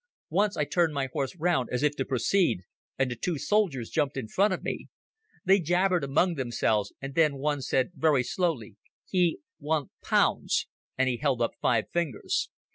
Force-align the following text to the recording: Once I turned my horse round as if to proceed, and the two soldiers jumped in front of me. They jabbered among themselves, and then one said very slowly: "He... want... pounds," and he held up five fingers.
Once 0.31 0.57
I 0.57 0.65
turned 0.65 0.95
my 0.95 1.09
horse 1.13 1.35
round 1.35 1.69
as 1.71 1.83
if 1.83 1.95
to 1.97 2.05
proceed, 2.05 2.61
and 2.97 3.11
the 3.11 3.15
two 3.15 3.37
soldiers 3.37 3.91
jumped 3.91 4.17
in 4.17 4.27
front 4.27 4.51
of 4.51 4.63
me. 4.63 4.87
They 5.45 5.59
jabbered 5.59 6.03
among 6.03 6.33
themselves, 6.33 6.91
and 7.03 7.13
then 7.13 7.37
one 7.37 7.61
said 7.61 7.91
very 7.93 8.23
slowly: 8.23 8.77
"He... 9.07 9.41
want... 9.59 9.91
pounds," 10.01 10.65
and 10.97 11.07
he 11.07 11.17
held 11.17 11.39
up 11.39 11.51
five 11.61 11.87
fingers. 11.91 12.49